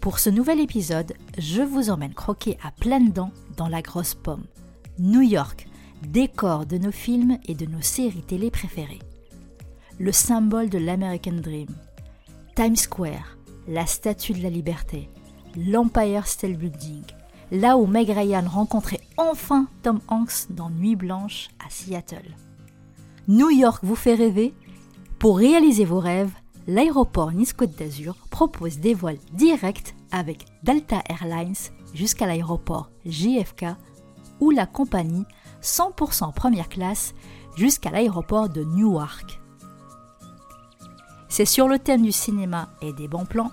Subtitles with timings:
[0.00, 4.44] Pour ce nouvel épisode, je vous emmène croquer à pleines dents dans la grosse pomme.
[5.00, 5.66] New York,
[6.06, 9.02] décor de nos films et de nos séries télé préférées.
[9.98, 11.68] Le symbole de l'American Dream.
[12.54, 13.36] Times Square,
[13.66, 15.08] la statue de la liberté.
[15.56, 17.02] L'Empire State Building,
[17.50, 22.36] là où Meg Ryan rencontrait enfin Tom Hanks dans Nuit Blanche à Seattle.
[23.26, 24.54] New York vous fait rêver?
[25.18, 26.30] Pour réaliser vos rêves,
[26.68, 31.56] l'aéroport Nice-Côte d'Azur propose des vols directs avec Delta Airlines
[31.94, 33.64] jusqu'à l'aéroport JFK
[34.38, 35.24] ou la compagnie
[35.62, 37.14] 100% première classe
[37.56, 39.40] jusqu'à l'aéroport de Newark.
[41.30, 43.50] C'est sur le thème du cinéma et des bons plans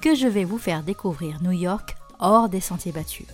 [0.00, 3.26] que je vais vous faire découvrir New York hors des sentiers battus.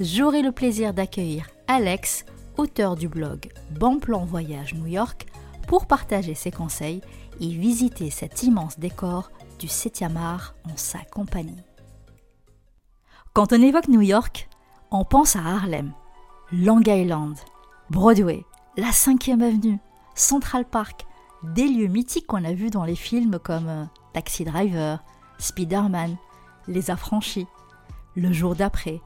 [0.00, 2.24] J'aurai le plaisir d'accueillir Alex,
[2.56, 5.26] auteur du blog Bon Plan Voyage New York,
[5.66, 7.02] pour partager ses conseils
[7.40, 11.62] et visiter cet immense décor du 7e art en sa compagnie.
[13.32, 14.48] Quand on évoque New York,
[14.90, 15.92] on pense à Harlem,
[16.52, 17.36] Long Island,
[17.90, 18.44] Broadway,
[18.76, 19.78] la 5e avenue,
[20.14, 21.06] Central Park,
[21.42, 23.84] des lieux mythiques qu'on a vus dans les films comme euh,
[24.14, 25.02] Taxi Driver,
[25.38, 26.16] Spider-Man,
[26.66, 27.46] Les Affranchis,
[28.14, 29.00] Le jour d'après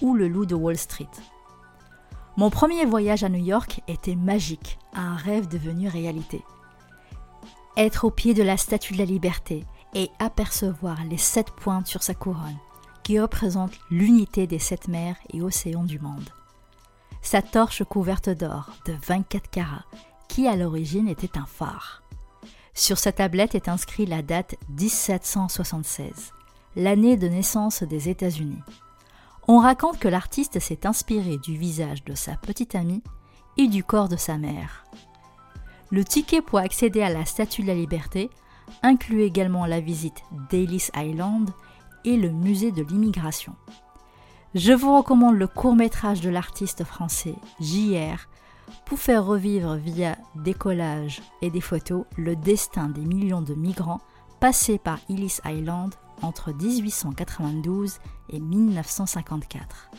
[0.00, 1.10] ou Le loup de Wall Street.
[2.36, 6.42] Mon premier voyage à New York était magique, un rêve devenu réalité.
[7.76, 12.02] Être au pied de la Statue de la Liberté et apercevoir les sept pointes sur
[12.02, 12.58] sa couronne,
[13.02, 16.28] qui représentent l'unité des sept mers et océans du monde.
[17.22, 19.86] Sa torche couverte d'or de 24 carats,
[20.28, 22.02] qui à l'origine était un phare.
[22.74, 26.32] Sur sa tablette est inscrit la date 1776,
[26.76, 28.62] l'année de naissance des États-Unis.
[29.48, 33.02] On raconte que l'artiste s'est inspiré du visage de sa petite amie
[33.56, 34.84] et du corps de sa mère.
[35.92, 38.30] Le ticket pour accéder à la Statue de la Liberté
[38.82, 41.50] inclut également la visite d'Ellis Island
[42.06, 43.54] et le musée de l'immigration.
[44.54, 48.26] Je vous recommande le court métrage de l'artiste français JR
[48.86, 54.00] pour faire revivre via des collages et des photos le destin des millions de migrants
[54.40, 57.98] passés par Ellis Island entre 1892
[58.30, 59.90] et 1954.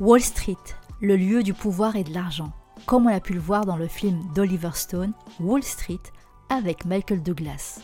[0.00, 0.56] Wall Street,
[1.02, 2.54] le lieu du pouvoir et de l'argent
[2.84, 6.02] comme on a pu le voir dans le film d'Oliver Stone, Wall Street,
[6.48, 7.80] avec Michael Douglas.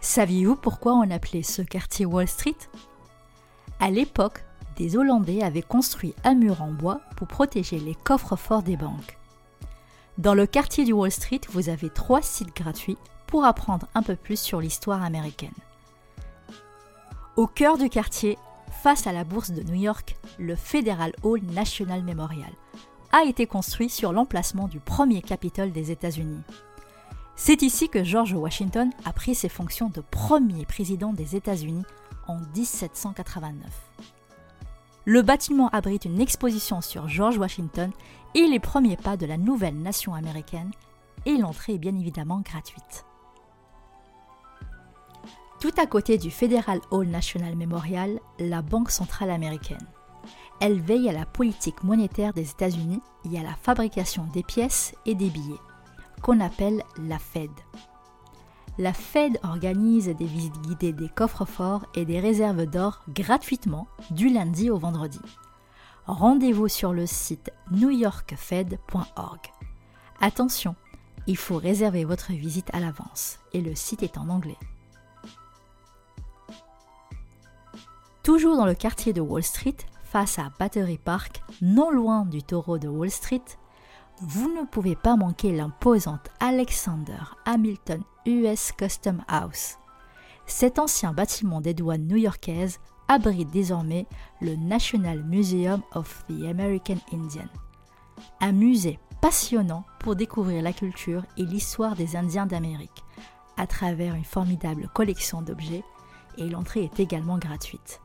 [0.00, 2.56] Saviez-vous pourquoi on appelait ce quartier Wall Street?
[3.80, 4.44] À l'époque,
[4.76, 9.18] des Hollandais avaient construit un mur en bois pour protéger les coffres forts des banques.
[10.18, 14.16] Dans le quartier du Wall Street, vous avez trois sites gratuits pour apprendre un peu
[14.16, 15.50] plus sur l'histoire américaine.
[17.36, 18.38] Au cœur du quartier,
[18.82, 22.50] face à la bourse de New York, le Federal Hall National Memorial,
[23.12, 26.42] a été construit sur l'emplacement du premier Capitole des États-Unis.
[27.36, 31.84] C'est ici que George Washington a pris ses fonctions de premier président des États-Unis
[32.26, 33.54] en 1789.
[35.04, 37.90] Le bâtiment abrite une exposition sur George Washington
[38.34, 40.70] et les premiers pas de la nouvelle nation américaine,
[41.24, 43.06] et l'entrée est bien évidemment gratuite.
[45.60, 49.86] Tout à côté du Federal Hall National Memorial, la Banque centrale américaine.
[50.60, 55.14] Elle veille à la politique monétaire des États-Unis et à la fabrication des pièces et
[55.14, 55.60] des billets,
[56.22, 57.50] qu'on appelle la Fed.
[58.76, 64.28] La Fed organise des visites guidées des coffres forts et des réserves d'or gratuitement du
[64.28, 65.20] lundi au vendredi.
[66.06, 69.40] Rendez-vous sur le site newyorkfed.org.
[70.20, 70.74] Attention,
[71.26, 74.56] il faut réserver votre visite à l'avance et le site est en anglais.
[78.22, 79.76] Toujours dans le quartier de Wall Street,
[80.10, 83.44] face à Battery Park, non loin du taureau de Wall Street,
[84.22, 89.76] vous ne pouvez pas manquer l'imposante Alexander Hamilton US Custom House.
[90.46, 94.06] Cet ancien bâtiment des douanes new-yorkaises abrite désormais
[94.40, 97.48] le National Museum of the American Indian,
[98.40, 103.04] un musée passionnant pour découvrir la culture et l'histoire des Indiens d'Amérique,
[103.58, 105.84] à travers une formidable collection d'objets,
[106.38, 108.00] et l'entrée est également gratuite.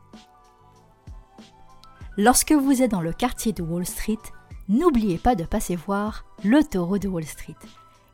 [2.16, 4.20] Lorsque vous êtes dans le quartier de Wall Street,
[4.68, 7.56] n'oubliez pas de passer voir le taureau de Wall Street.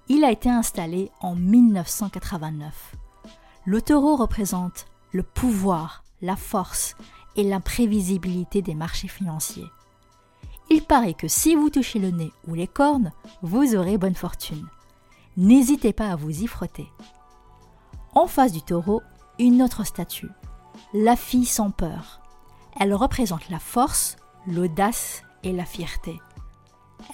[0.08, 2.96] Il a été installé en 1989.
[3.66, 6.96] Le taureau représente le pouvoir, la force
[7.36, 9.68] et l'imprévisibilité des marchés financiers.
[10.70, 13.12] Il paraît que si vous touchez le nez ou les cornes,
[13.42, 14.66] vous aurez bonne fortune.
[15.36, 16.88] N'hésitez pas à vous y frotter.
[18.14, 19.02] En face du taureau,
[19.38, 20.30] une autre statue,
[20.94, 22.19] la fille sans peur.
[22.80, 24.16] Elle représente la force,
[24.46, 26.18] l'audace et la fierté.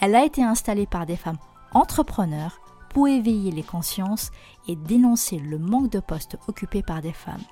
[0.01, 1.39] Elle a été installée par des femmes
[1.73, 2.61] entrepreneurs
[2.91, 4.31] pour éveiller les consciences
[4.69, 7.43] et dénoncer le manque de postes occupés par des femmes.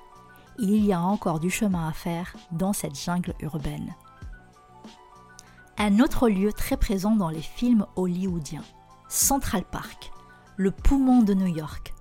[0.59, 3.93] Il y a encore du chemin à faire dans cette jungle urbaine.
[5.77, 8.63] Un autre lieu très présent dans les films hollywoodiens,
[9.09, 10.13] Central Park,
[10.55, 11.93] le poumon de New York.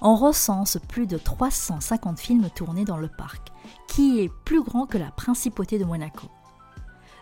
[0.00, 3.48] On recense plus de 350 films tournés dans le parc,
[3.88, 6.28] qui est plus grand que la principauté de Monaco.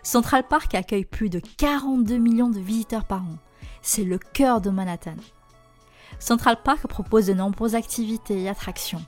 [0.03, 3.37] Central Park accueille plus de 42 millions de visiteurs par an.
[3.81, 5.15] C'est le cœur de Manhattan.
[6.19, 9.03] Central Park propose de nombreuses activités et attractions.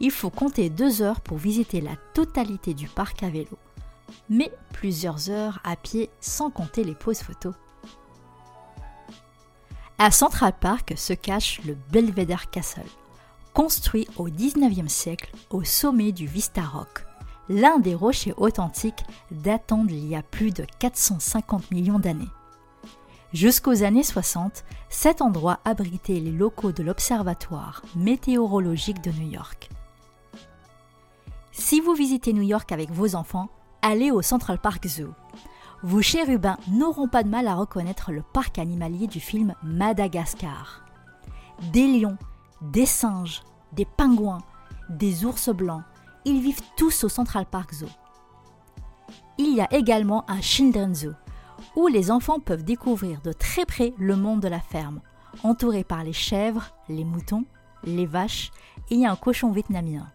[0.00, 3.58] Il faut compter deux heures pour visiter la totalité du parc à vélo
[4.28, 7.54] mais plusieurs heures à pied sans compter les pauses photos.
[9.98, 12.82] À Central Park se cache le Belvedere Castle,
[13.52, 17.06] construit au XIXe siècle au sommet du Vista Rock,
[17.48, 22.28] l'un des rochers authentiques datant d'il y a plus de 450 millions d'années.
[23.32, 29.68] Jusqu'aux années 60, cet endroit abritait les locaux de l'Observatoire météorologique de New York.
[31.52, 33.48] Si vous visitez New York avec vos enfants,
[33.80, 35.14] allez au Central Park Zoo.
[35.84, 40.82] Vos chérubins n'auront pas de mal à reconnaître le parc animalier du film Madagascar.
[41.74, 42.16] Des lions,
[42.62, 43.42] des singes,
[43.72, 44.40] des pingouins,
[44.88, 45.82] des ours blancs,
[46.24, 47.90] ils vivent tous au Central Park Zoo.
[49.36, 51.12] Il y a également un Children's Zoo,
[51.76, 55.02] où les enfants peuvent découvrir de très près le monde de la ferme,
[55.42, 57.44] entouré par les chèvres, les moutons,
[57.82, 58.52] les vaches
[58.90, 60.10] et un cochon vietnamien.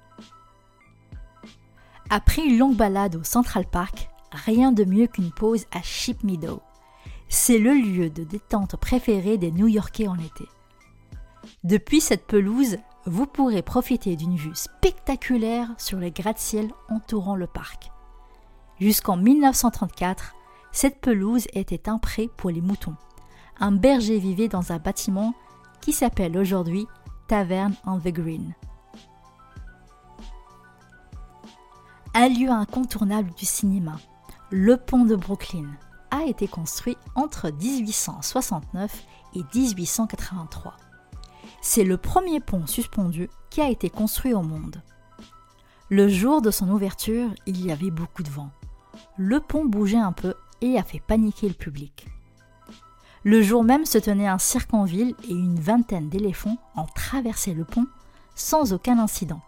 [2.10, 6.61] Après une longue balade au Central Park, rien de mieux qu'une pause à Ship Meadow.
[7.27, 10.45] C'est le lieu de détente préféré des New-Yorkais en été.
[11.63, 17.91] Depuis cette pelouse, vous pourrez profiter d'une vue spectaculaire sur les gratte-ciel entourant le parc.
[18.79, 20.35] Jusqu'en 1934,
[20.71, 22.95] cette pelouse était un pré pour les moutons.
[23.59, 25.33] Un berger vivait dans un bâtiment
[25.81, 26.87] qui s'appelle aujourd'hui
[27.27, 28.53] Tavern on the Green.
[32.13, 33.97] un lieu incontournable du cinéma,
[34.51, 35.68] le pont de Brooklyn,
[36.12, 39.04] a été construit entre 1869
[39.36, 40.74] et 1883.
[41.62, 44.81] C'est le premier pont suspendu qui a été construit au monde.
[45.90, 48.50] Le jour de son ouverture, il y avait beaucoup de vent.
[49.18, 52.07] Le pont bougeait un peu et a fait paniquer le public.
[53.24, 57.54] Le jour même se tenait un cirque en ville et une vingtaine d'éléphants ont traversé
[57.54, 57.86] le pont
[58.36, 59.42] sans aucun incident.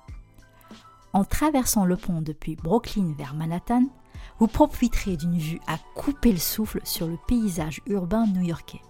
[1.13, 3.83] En traversant le pont depuis Brooklyn vers Manhattan,
[4.39, 8.81] vous profiterez d'une vue à couper le souffle sur le paysage urbain new-yorkais.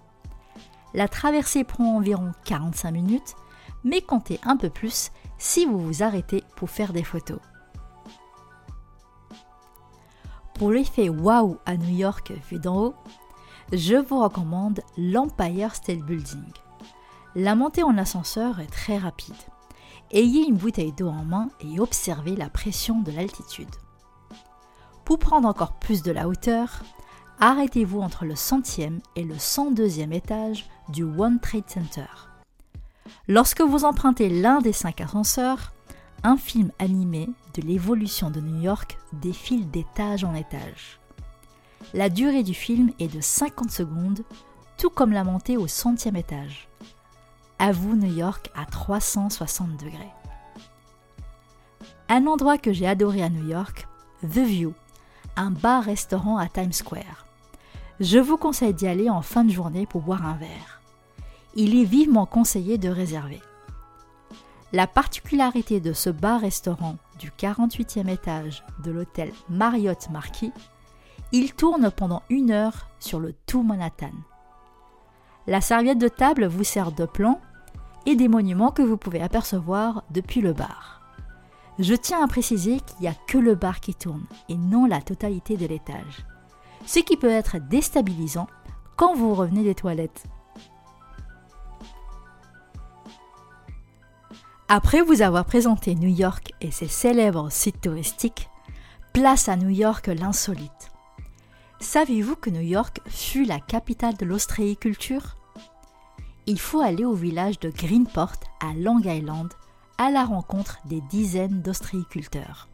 [0.94, 3.36] La traversée prend environ 45 minutes,
[3.84, 7.40] mais comptez un peu plus si vous vous arrêtez pour faire des photos.
[10.54, 12.96] Pour l'effet waouh à New York vu d'en haut,
[13.74, 16.44] je vous recommande l'Empire State Building.
[17.36, 19.34] La montée en ascenseur est très rapide
[20.12, 23.70] ayez une bouteille d'eau en main et observez la pression de l'altitude.
[25.06, 26.84] Pour prendre encore plus de la hauteur,
[27.40, 32.08] arrêtez-vous entre le centième et le 102e étage du One Trade Center.
[33.28, 35.74] Lorsque vous empruntez l'un des cinq ascenseurs,
[36.24, 41.00] un film animé de l'évolution de New York défile d'étage en étage.
[41.94, 44.24] La durée du film est de 50 secondes,
[44.78, 46.71] tout comme la montée au centième étage
[47.70, 50.12] vous New York à 360 degrés.
[52.10, 53.88] Un endroit que j'ai adoré à New York,
[54.24, 54.74] The View,
[55.36, 57.28] un bar-restaurant à Times Square.
[58.00, 60.82] Je vous conseille d'y aller en fin de journée pour boire un verre.
[61.54, 63.42] Il est vivement conseillé de réserver.
[64.74, 70.52] La particularité de ce bar-restaurant du 48e étage de l'hôtel Marriott Marquis,
[71.32, 74.12] il tourne pendant une heure sur le tout Manhattan.
[75.46, 77.40] La serviette de table vous sert de plan
[78.06, 81.02] et des monuments que vous pouvez apercevoir depuis le bar.
[81.80, 85.02] Je tiens à préciser qu'il n'y a que le bar qui tourne et non la
[85.02, 86.26] totalité de l'étage,
[86.86, 88.48] ce qui peut être déstabilisant
[88.96, 90.26] quand vous revenez des toilettes.
[94.68, 98.50] Après vous avoir présenté New York et ses célèbres sites touristiques,
[99.12, 100.92] place à New York l'insolite.
[101.82, 105.36] Saviez-vous que New York fut la capitale de l'ostréiculture?
[106.48, 109.52] Il faut aller au village de Greenport à Long Island,
[109.98, 112.68] à la rencontre des dizaines d'ostréiculteurs.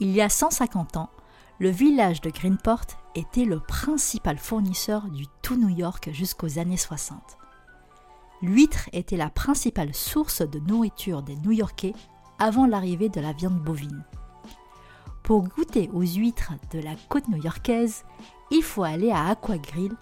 [0.00, 1.10] Il y a 150 ans,
[1.58, 7.38] le village de Greenport était le principal fournisseur du tout New York jusqu'aux années 60.
[8.42, 11.94] L'huître était la principale source de nourriture des New-Yorkais
[12.38, 14.04] avant l'arrivée de la viande bovine.
[15.22, 18.04] Pour goûter aux huîtres de la côte new-yorkaise,
[18.50, 19.94] il faut aller à Aqua Grill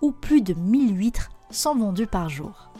[0.00, 2.72] où plus de 1000 huîtres sont vendues par jour.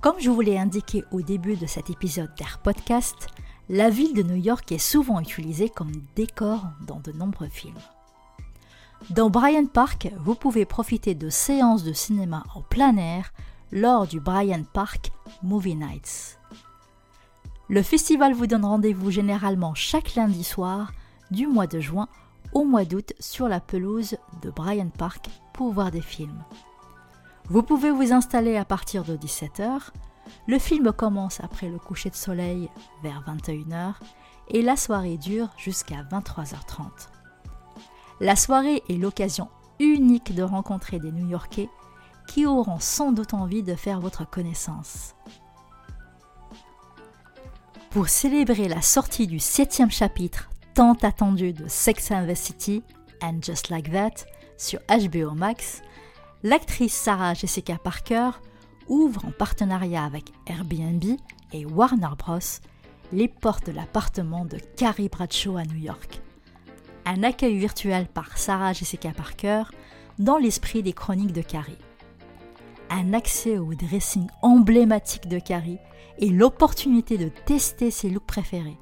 [0.00, 3.28] Comme je vous l'ai indiqué au début de cet épisode d'Air Podcast,
[3.70, 7.78] la ville de New York est souvent utilisée comme décor dans de nombreux films.
[9.10, 13.32] Dans Bryant Park, vous pouvez profiter de séances de cinéma en plein air
[13.72, 15.10] lors du Bryant Park
[15.42, 16.38] Movie Nights.
[17.68, 20.92] Le festival vous donne rendez-vous généralement chaque lundi soir
[21.30, 22.08] du mois de juin
[22.62, 26.44] mois d'août sur la pelouse de Bryant Park pour voir des films.
[27.48, 29.90] Vous pouvez vous installer à partir de 17h.
[30.46, 32.70] Le film commence après le coucher de soleil
[33.02, 33.94] vers 21h
[34.48, 37.08] et la soirée dure jusqu'à 23h30.
[38.20, 39.48] La soirée est l'occasion
[39.80, 41.68] unique de rencontrer des New-Yorkais
[42.28, 45.14] qui auront sans doute envie de faire votre connaissance.
[47.90, 52.82] Pour célébrer la sortie du septième chapitre tant attendu de Sex and the City
[53.22, 54.26] and Just Like That
[54.56, 55.82] sur HBO Max,
[56.42, 58.30] l'actrice Sarah Jessica Parker
[58.88, 61.04] ouvre en partenariat avec Airbnb
[61.52, 62.38] et Warner Bros.
[63.12, 66.20] les portes de l'appartement de Carrie Bradshaw à New York.
[67.06, 69.62] Un accueil virtuel par Sarah Jessica Parker
[70.18, 71.78] dans l'esprit des chroniques de Carrie.
[72.90, 75.78] Un accès au dressing emblématique de Carrie
[76.18, 78.78] et l'opportunité de tester ses looks préférés,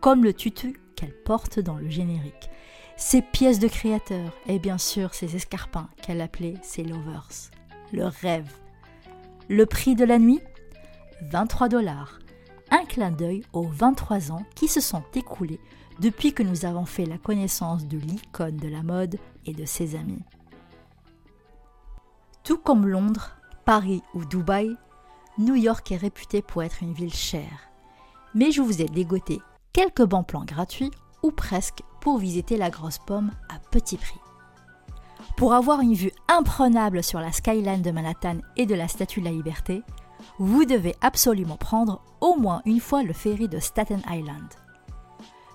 [0.00, 2.50] comme le tutu qu'elle porte dans le générique,
[2.96, 7.28] ses pièces de créateur et bien sûr ses escarpins qu'elle appelait ses lovers.
[7.92, 8.52] Le rêve.
[9.48, 10.40] Le prix de la nuit?
[11.30, 12.18] 23 dollars.
[12.70, 15.60] Un clin d'œil aux 23 ans qui se sont écoulés
[16.00, 19.96] depuis que nous avons fait la connaissance de l'icône de la mode et de ses
[19.96, 20.22] amis.
[22.42, 24.76] Tout comme Londres, Paris ou Dubaï,
[25.38, 27.70] New York est réputé pour être une ville chère.
[28.34, 29.40] Mais je vous ai dégoté
[29.74, 34.20] quelques bons plans gratuits ou presque pour visiter la grosse pomme à petit prix.
[35.36, 39.26] Pour avoir une vue imprenable sur la skyline de Manhattan et de la Statue de
[39.26, 39.82] la Liberté,
[40.38, 44.46] vous devez absolument prendre au moins une fois le ferry de Staten Island.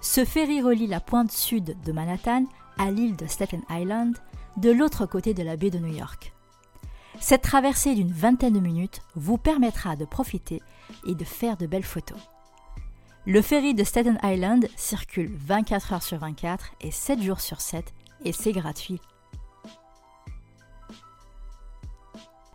[0.02, 2.46] Ce ferry relie la pointe sud de Manhattan
[2.78, 4.18] à l'île de Staten Island,
[4.58, 6.34] de l'autre côté de la baie de New York.
[7.22, 10.62] Cette traversée d'une vingtaine de minutes vous permettra de profiter
[11.06, 12.20] et de faire de belles photos.
[13.30, 17.94] Le ferry de Staten Island circule 24 heures sur 24 et 7 jours sur 7
[18.26, 19.00] et c'est gratuit.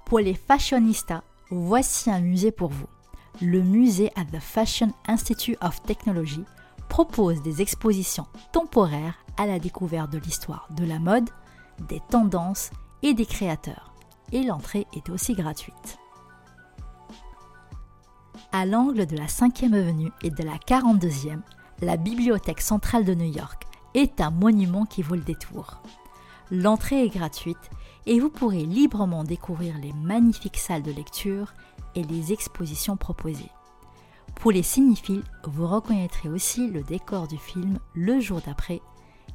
[0.05, 2.89] Pour les fashionistas, voici un musée pour vous.
[3.41, 6.43] Le musée at the Fashion Institute of Technology
[6.89, 11.31] propose des expositions temporaires à la découverte de l'histoire de la mode,
[11.87, 12.71] des tendances
[13.05, 13.95] et des créateurs.
[14.33, 16.01] Et l'entrée est aussi gratuite
[18.55, 21.41] à l'angle de la 5e avenue et de la 42e,
[21.83, 25.83] la Bibliothèque centrale de New York est un monument qui vaut le détour.
[26.53, 27.71] L'entrée est gratuite
[28.07, 31.53] et vous pourrez librement découvrir les magnifiques salles de lecture
[31.97, 33.51] et les expositions proposées.
[34.37, 38.81] Pour les cinéphiles, vous reconnaîtrez aussi le décor du film Le jour d'après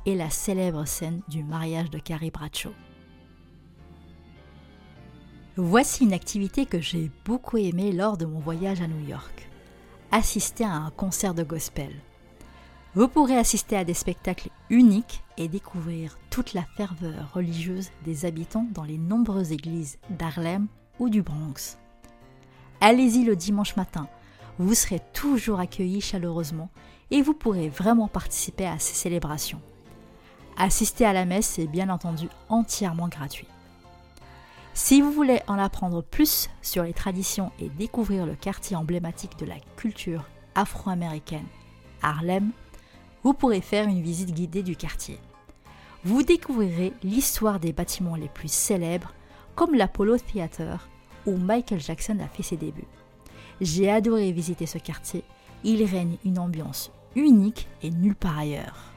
[0.06, 2.72] et la célèbre scène du mariage de Carrie Bradshaw.
[5.62, 9.50] Voici une activité que j'ai beaucoup aimée lors de mon voyage à New York.
[10.10, 11.94] Assister à un concert de gospel.
[12.96, 18.68] Vous pourrez assister à des spectacles uniques et découvrir toute la ferveur religieuse des habitants
[18.72, 21.78] dans les nombreuses églises d'Harlem ou du Bronx.
[22.80, 24.08] Allez-y le dimanche matin,
[24.60, 26.70] vous serez toujours accueillis chaleureusement
[27.12, 29.62] et vous pourrez vraiment participer à ces célébrations.
[30.56, 33.48] Assister à la messe est bien entendu entièrement gratuit.
[34.82, 39.46] Si vous voulez en apprendre plus sur les traditions et découvrir le quartier emblématique de
[39.46, 40.24] la culture
[40.56, 41.46] afro-américaine,
[42.02, 42.52] Harlem,
[43.24, 45.20] vous pourrez faire une visite guidée du quartier.
[46.06, 49.14] Vous découvrirez l'histoire des bâtiments les plus célèbres,
[49.54, 50.88] comme l'Apollo Theater,
[51.26, 52.88] où Michael Jackson a fait ses débuts.
[53.60, 55.26] J'ai adoré visiter ce quartier,
[55.66, 58.88] il règne une ambiance unique et nulle part ailleurs.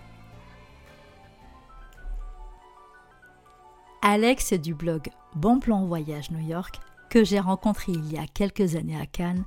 [4.04, 8.74] Alex du blog Bon Plan Voyage New York, que j'ai rencontré il y a quelques
[8.74, 9.44] années à Cannes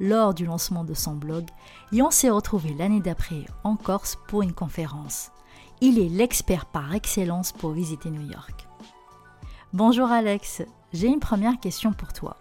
[0.00, 1.44] lors du lancement de son blog,
[1.92, 5.30] et on s'est retrouvé l'année d'après en Corse pour une conférence.
[5.82, 8.66] Il est l'expert par excellence pour visiter New York.
[9.74, 10.62] Bonjour Alex,
[10.94, 12.38] j'ai une première question pour toi.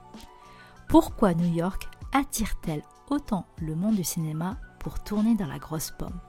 [0.88, 6.22] Pourquoi New York attire-t-elle autant le monde du cinéma pour tourner dans la grosse pomme?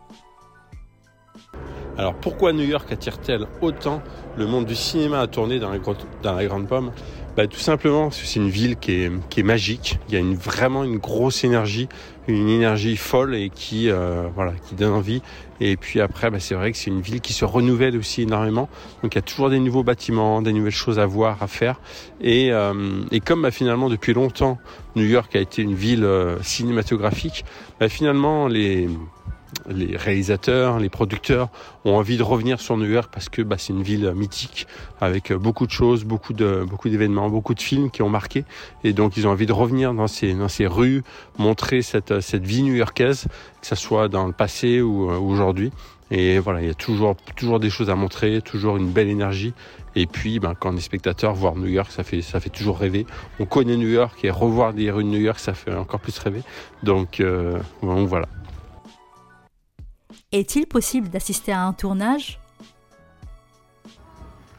[1.98, 4.02] Alors pourquoi New York attire-t-elle autant
[4.36, 5.78] le monde du cinéma à tourner dans la,
[6.22, 6.92] dans la grande pomme?
[7.36, 9.98] Bah, tout simplement parce que c'est une ville qui est, magique.
[10.08, 11.88] Il y a vraiment une grosse énergie,
[12.26, 15.22] une énergie folle et qui, euh, voilà, qui donne envie.
[15.60, 18.68] Et puis après, bah, c'est vrai que c'est une ville qui se renouvelle aussi énormément.
[19.02, 21.80] Donc il y a toujours des nouveaux bâtiments, des nouvelles choses à voir, à faire.
[22.20, 22.72] Et, euh,
[23.24, 24.58] comme bah, finalement depuis longtemps,
[24.96, 27.44] New York a été une ville euh, cinématographique,
[27.80, 28.88] bah, finalement les
[29.68, 31.48] les réalisateurs, les producteurs
[31.84, 34.66] ont envie de revenir sur New York parce que bah, c'est une ville mythique
[35.00, 38.44] avec beaucoup de choses, beaucoup de beaucoup d'événements, beaucoup de films qui ont marqué
[38.84, 41.02] et donc ils ont envie de revenir dans ces dans ces rues,
[41.38, 43.26] montrer cette cette vie new-yorkaise,
[43.60, 45.72] que ce soit dans le passé ou euh, aujourd'hui.
[46.10, 49.52] Et voilà, il y a toujours toujours des choses à montrer, toujours une belle énergie.
[49.94, 52.78] Et puis, ben, quand on est spectateur, voir New York, ça fait ça fait toujours
[52.78, 53.06] rêver.
[53.40, 56.18] On connaît New York et revoir des rues de New York, ça fait encore plus
[56.18, 56.42] rêver.
[56.82, 58.26] Donc, euh, donc voilà.
[60.30, 62.38] Est-il possible d'assister à un tournage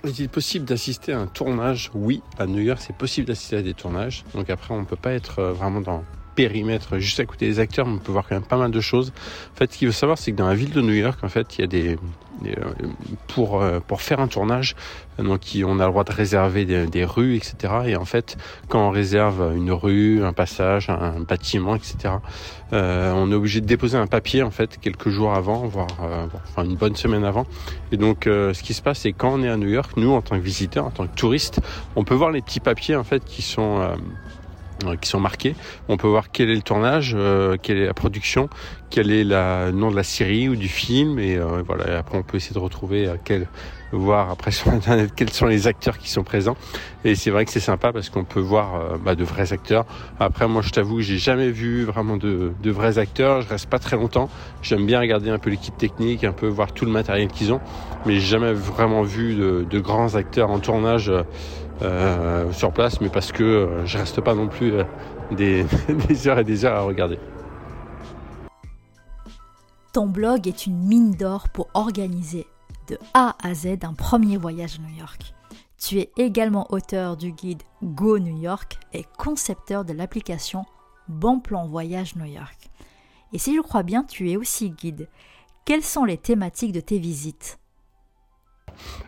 [0.04, 1.92] Est-il possible d'assister à un tournage?
[1.94, 4.26] Oui, à New York, c'est possible d'assister à des tournages.
[4.34, 6.04] Donc après, on ne peut pas être euh, vraiment dans
[6.40, 9.12] périmètre juste à côté des acteurs, on peut voir quand même pas mal de choses.
[9.54, 11.28] En fait, ce qu'il faut savoir, c'est que dans la ville de New York, en
[11.28, 11.98] fait, il y a des,
[12.46, 12.54] euh,
[13.28, 14.78] pour euh, pour faire un tournage,
[15.18, 17.74] donc on a le droit de réserver des, rues, etc.
[17.88, 18.38] Et en fait,
[18.70, 22.16] quand on réserve une rue, un passage, un, bâtiment, etc.,
[22.72, 25.88] euh, on est obligé de déposer un papier en fait quelques jours avant, voire
[26.64, 27.46] une bonne semaine avant.
[27.92, 30.22] Et donc, ce qui se passe, c'est quand on est à New York, nous en
[30.22, 31.60] tant que visiteurs, en tant que touristes,
[31.98, 33.96] on peut voir les petits papiers en fait qui sont euh,
[35.02, 35.56] qui sont marqués.
[35.88, 38.50] On peut voir quel est le tournage, euh, quelle est la production,
[38.90, 42.00] quel est le nom de la série ou du film, et euh, voilà.
[42.00, 43.48] après, on peut essayer de retrouver quel,
[43.92, 46.58] voir après sur internet quels sont les acteurs qui sont présents.
[47.06, 49.86] Et c'est vrai que c'est sympa parce qu'on peut voir bah, de vrais acteurs.
[50.20, 53.42] Après, moi, je t'avoue, j'ai jamais vu vraiment de, de, vrais acteurs.
[53.42, 54.30] Je reste pas très longtemps.
[54.62, 57.62] J'aime bien regarder un peu l'équipe technique, un peu voir tout le matériel qu'ils ont,
[58.06, 61.12] mais j'ai jamais vraiment vu de, de, grands acteurs en tournage.
[61.82, 64.84] Euh, sur place, mais parce que euh, je reste pas non plus euh,
[65.32, 65.66] des,
[66.08, 67.18] des heures et des heures à regarder.
[69.94, 72.48] Ton blog est une mine d'or pour organiser
[72.90, 75.34] de A à Z un premier voyage à New York.
[75.78, 80.66] Tu es également auteur du guide Go New York et concepteur de l'application
[81.08, 82.70] Bon Plan Voyage New York.
[83.32, 85.08] Et si je crois bien, tu es aussi guide.
[85.64, 87.58] Quelles sont les thématiques de tes visites?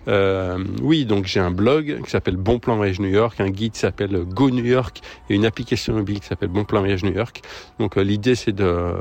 [0.07, 3.73] Euh, oui, donc j'ai un blog qui s'appelle Bon Plan Voyage New York, un guide
[3.73, 7.13] qui s'appelle Go New York et une application mobile qui s'appelle Bon Plan Voyage New
[7.13, 7.41] York.
[7.79, 8.95] Donc euh, l'idée c'est de,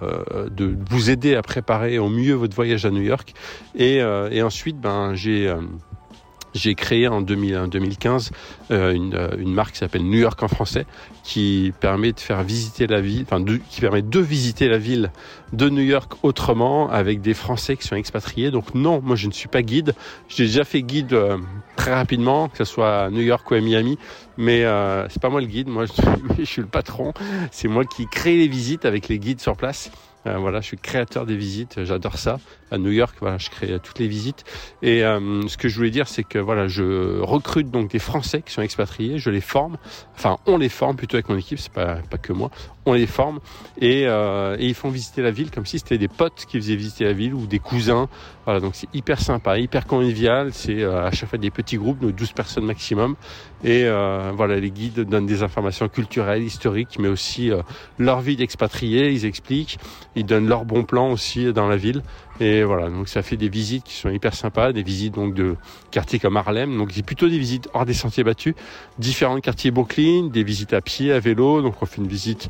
[0.90, 3.32] vous aider à préparer au mieux votre voyage à New York.
[3.74, 10.04] Et, euh, ensuite, ben j'ai créé en 2015 euh, une, euh, une, marque qui s'appelle
[10.04, 10.86] New York en français,
[11.24, 15.10] qui permet de faire visiter la ville, enfin qui permet de visiter la ville
[15.52, 18.50] de New York autrement avec des Français qui sont expatriés.
[18.50, 19.94] Donc non, moi je ne suis pas guide.
[20.28, 21.38] J'ai déjà fait guide euh,
[21.76, 23.98] très rapidement, que ce soit à New York ou à Miami,
[24.36, 25.68] mais euh, c'est pas moi le guide.
[25.68, 27.12] Moi je, je suis le patron.
[27.50, 29.90] C'est moi qui crée les visites avec les guides sur place.
[30.26, 32.38] Euh, voilà, je suis créateur des visites, j'adore ça.
[32.70, 34.44] À New York, voilà, je crée toutes les visites.
[34.82, 38.42] Et euh, ce que je voulais dire, c'est que voilà, je recrute donc des Français
[38.42, 39.76] qui sont expatriés, je les forme.
[40.14, 42.50] Enfin, on les forme plutôt avec mon équipe, c'est pas pas que moi.
[42.94, 43.40] Les forme
[43.80, 46.76] et, euh, et ils font visiter la ville comme si c'était des potes qui faisaient
[46.76, 48.08] visiter la ville ou des cousins.
[48.44, 50.52] Voilà, donc c'est hyper sympa, hyper convivial.
[50.52, 53.14] C'est à chaque fois des petits groupes de 12 personnes maximum.
[53.62, 57.50] Et voilà, les guides donnent des informations culturelles, historiques, mais aussi
[57.98, 59.10] leur vie d'expatriés.
[59.10, 59.78] Ils expliquent
[60.16, 62.02] ils donnent leur bon plan aussi dans la ville.
[62.40, 65.56] Et voilà, donc ça fait des visites qui sont hyper sympas, des visites donc de
[65.90, 66.76] quartiers comme Harlem.
[66.76, 68.54] Donc c'est plutôt des visites hors des sentiers battus,
[68.98, 71.60] différents quartiers Brooklyn, des visites à pied, à vélo.
[71.60, 72.48] Donc on fait une visite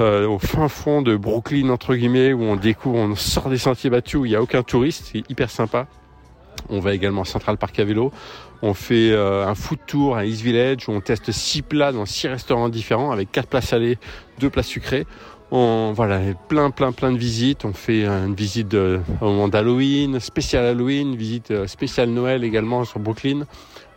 [0.00, 3.90] euh, au fin fond de Brooklyn entre guillemets où on découvre, on sort des sentiers
[3.90, 5.10] battus où il n'y a aucun touriste.
[5.12, 5.86] C'est hyper sympa.
[6.68, 8.12] On va également à Central Park à vélo.
[8.62, 12.06] On fait euh, un food tour à East Village où on teste six plats dans
[12.06, 13.98] six restaurants différents avec quatre plats salés,
[14.38, 15.06] deux plats sucrés.
[15.50, 16.18] On, voilà,
[16.48, 17.66] plein, plein, plein de visites.
[17.66, 23.00] On fait une visite au moment d'Halloween, spécial Halloween, visite euh, spéciale Noël également sur
[23.00, 23.44] Brooklyn.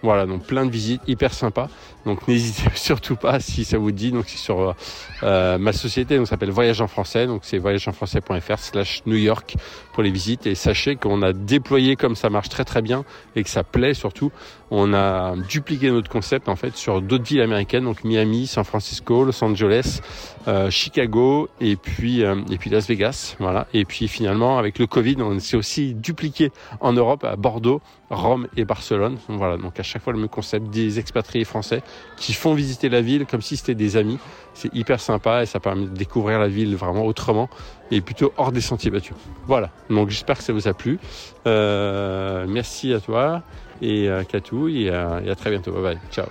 [0.04, 1.70] Voilà, donc plein de visites, hyper sympa.
[2.06, 4.12] Donc n'hésitez surtout pas si ça vous dit.
[4.12, 4.76] Donc c'est sur
[5.24, 7.28] euh, ma société, donc s'appelle Voyage en français.
[7.28, 9.56] Donc c'est voyageenfrançais.fr slash New York
[9.94, 10.46] pour les visites.
[10.48, 13.04] Et sachez qu'on a déployé comme ça marche très très bien
[13.36, 14.32] et que ça plaît surtout.
[14.72, 19.24] On a dupliqué notre concept en fait sur d'autres villes américaines, donc Miami, San Francisco,
[19.24, 20.02] Los Angeles,
[20.48, 23.36] euh, Chicago et puis euh, et puis Las Vegas.
[23.40, 23.68] Voilà.
[23.74, 28.48] Et puis finalement avec le Covid, on s'est aussi dupliqué en Europe à Bordeaux, Rome
[28.58, 29.18] et Barcelone.
[29.30, 29.58] Voilà.
[29.58, 31.84] Donc à chaque fois le même concept des expatriés français
[32.18, 34.20] qui font visiter la ville comme si c'était des amis.
[34.54, 37.50] C'est hyper sympa et ça permet de découvrir la ville vraiment autrement
[37.92, 39.16] et plutôt hors des sentiers battus.
[39.48, 41.00] Voilà, donc j'espère que ça vous a plu.
[41.46, 43.44] Euh, merci à toi
[43.82, 45.72] et à Katou et à, et à très bientôt.
[45.72, 46.28] Bye bye, ciao.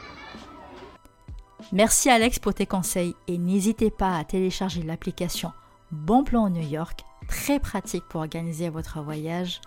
[1.72, 5.52] Merci Alex pour tes conseils et n'hésitez pas à télécharger l'application
[5.90, 9.60] Bon Plan New York, très pratique pour organiser votre voyage.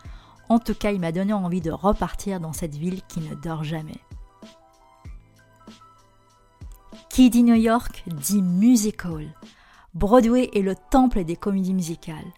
[0.50, 3.64] En tout cas, il m'a donné envie de repartir dans cette ville qui ne dort
[3.64, 3.98] jamais.
[7.18, 9.34] Qui dit New York dit musical.
[9.96, 12.32] Broadway est le temple des comédies musicales.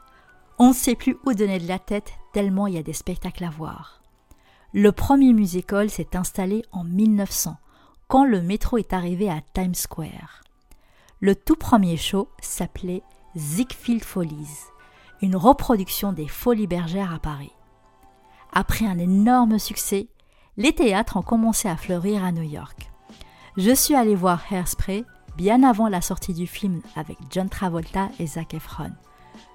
[0.58, 3.44] On ne sait plus où donner de la tête tellement il y a des spectacles
[3.44, 4.02] à voir.
[4.72, 7.58] Le premier musical s'est installé en 1900,
[8.08, 10.46] quand le métro est arrivé à Times Square.
[11.20, 13.04] Le tout premier show s'appelait
[13.36, 14.70] Ziegfeld Follies,
[15.22, 17.52] une reproduction des Folies Bergères à Paris.
[18.54, 20.08] Après un énorme succès,
[20.56, 22.89] les théâtres ont commencé à fleurir à New York.
[23.60, 25.04] Je suis allé voir Hairspray
[25.36, 28.94] bien avant la sortie du film avec John Travolta et Zac Efron.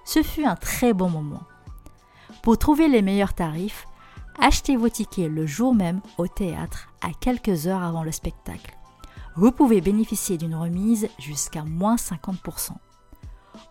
[0.05, 1.45] Ce fut un très bon moment.
[2.43, 3.87] Pour trouver les meilleurs tarifs,
[4.39, 8.77] achetez vos tickets le jour même au théâtre à quelques heures avant le spectacle.
[9.37, 12.73] Vous pouvez bénéficier d'une remise jusqu'à moins 50%.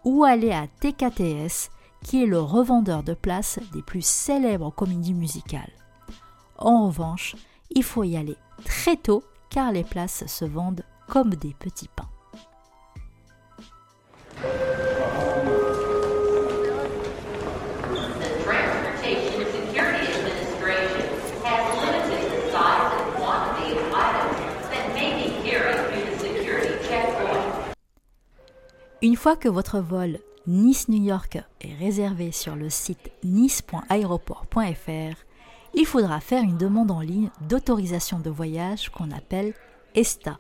[0.04, 1.70] Ou aller à TKTS
[2.02, 5.74] qui est le revendeur de places des plus célèbres comédies musicales.
[6.58, 7.36] En revanche,
[7.70, 12.10] il faut y aller très tôt car les places se vendent comme des petits pains.
[29.04, 35.16] Une fois que votre vol Nice-New York est réservé sur le site nice.aéroport.fr,
[35.74, 39.54] il faudra faire une demande en ligne d'autorisation de voyage qu'on appelle
[39.96, 40.38] ESTA.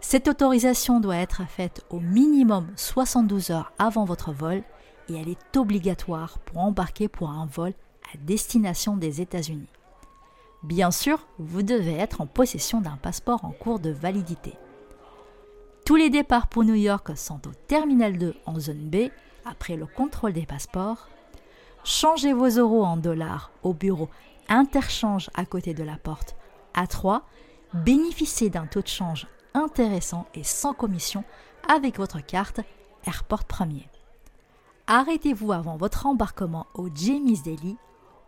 [0.00, 4.62] Cette autorisation doit être faite au minimum 72 heures avant votre vol
[5.08, 7.72] et elle est obligatoire pour embarquer pour un vol
[8.12, 9.68] à destination des États-Unis.
[10.64, 14.54] Bien sûr, vous devez être en possession d'un passeport en cours de validité.
[15.84, 19.08] Tous les départs pour New York sont au Terminal 2 en zone B
[19.44, 21.08] après le contrôle des passeports.
[21.84, 24.08] Changez vos euros en dollars au bureau
[24.48, 26.36] interchange à côté de la porte
[26.74, 27.22] A3.
[27.74, 31.24] Bénéficiez d'un taux de change intéressant et sans commission
[31.68, 32.60] avec votre carte
[33.06, 33.88] Airport Premier.
[34.86, 37.76] Arrêtez-vous avant votre embarquement au Jamie's Daily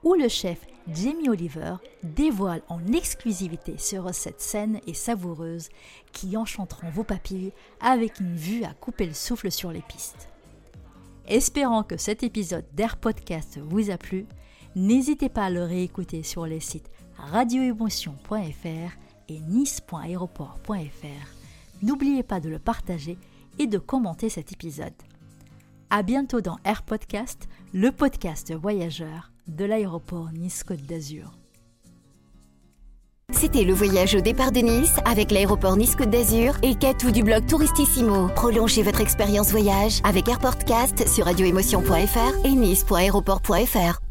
[0.03, 0.61] où le chef
[0.92, 5.70] Jamie Oliver dévoile en exclusivité ces recettes saines et savoureuses
[6.12, 10.29] qui enchanteront vos papilles avec une vue à couper le souffle sur les pistes.
[11.27, 14.27] Espérant que cet épisode d'Air Podcast vous a plu,
[14.76, 18.92] n'hésitez pas à le réécouter sur les sites radioémotion.fr
[19.28, 21.28] et nice.aéroport.fr.
[21.82, 23.18] N'oubliez pas de le partager
[23.58, 24.94] et de commenter cet épisode.
[25.90, 31.32] À bientôt dans Air Podcast, le podcast voyageur de l'aéroport Nice-Côte d'Azur.
[33.32, 37.46] C'était le voyage au départ de Nice avec l'aéroport Nice-Côte d'Azur et Katou du blog
[37.46, 38.28] Touristissimo.
[38.28, 44.04] Prolongez votre expérience voyage avec AirPortcast sur radioémotion.fr et nice.aéroport.fr.